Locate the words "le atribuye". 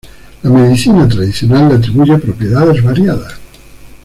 1.69-2.17